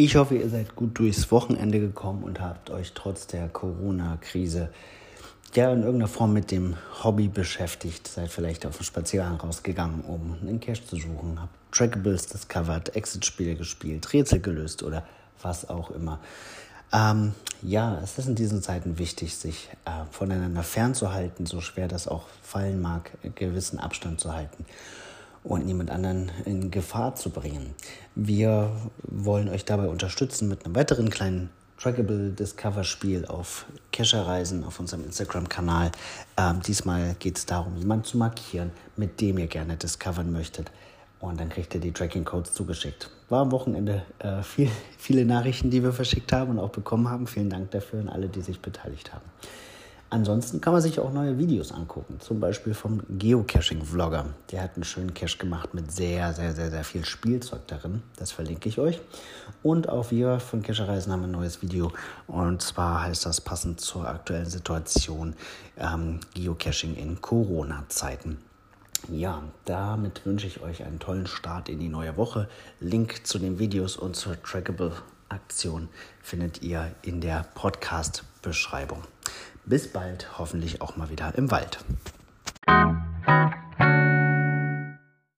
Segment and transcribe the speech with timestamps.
[0.00, 4.68] Ich hoffe, ihr seid gut durchs Wochenende gekommen und habt euch trotz der Corona-Krise
[5.56, 8.06] ja in irgendeiner Form mit dem Hobby beschäftigt.
[8.06, 11.40] Seid vielleicht auf den Spaziergang rausgegangen, um einen Cache zu suchen.
[11.40, 15.04] Habt Trackables discovered, Exit-Spiele gespielt, Rätsel gelöst oder
[15.42, 16.20] was auch immer.
[16.92, 22.06] Ähm, ja, es ist in diesen Zeiten wichtig, sich äh, voneinander fernzuhalten, so schwer das
[22.06, 24.64] auch fallen mag, gewissen Abstand zu halten
[25.48, 27.74] und niemand anderen in Gefahr zu bringen.
[28.14, 28.70] Wir
[29.02, 31.50] wollen euch dabei unterstützen mit einem weiteren kleinen
[31.80, 35.92] Trackable Discover Spiel auf Kescherreisen auf unserem Instagram-Kanal.
[36.36, 40.70] Ähm, diesmal geht es darum, jemanden zu markieren, mit dem ihr gerne discovern möchtet.
[41.20, 43.10] Und dann kriegt ihr die Tracking-Codes zugeschickt.
[43.28, 47.26] War am Wochenende äh, viel, viele Nachrichten, die wir verschickt haben und auch bekommen haben.
[47.26, 49.24] Vielen Dank dafür an alle, die sich beteiligt haben.
[50.10, 54.24] Ansonsten kann man sich auch neue Videos angucken, zum Beispiel vom Geocaching-Vlogger.
[54.50, 58.02] Der hat einen schönen Cache gemacht mit sehr, sehr, sehr, sehr viel Spielzeug darin.
[58.16, 59.00] Das verlinke ich euch.
[59.62, 61.92] Und auch wir von Cachereisen haben ein neues Video.
[62.26, 65.34] Und zwar heißt das passend zur aktuellen Situation
[65.76, 68.38] ähm, Geocaching in Corona-Zeiten.
[69.10, 72.48] Ja, damit wünsche ich euch einen tollen Start in die neue Woche.
[72.80, 75.90] Link zu den Videos und zur Trackable-Aktion
[76.22, 79.02] findet ihr in der Podcast-Beschreibung.
[79.68, 81.78] Bis bald, hoffentlich auch mal wieder im Wald.